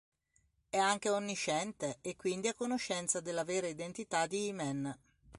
[0.67, 4.97] È anche onnisciente, e quindi a conoscenza della vera identità di He-Man.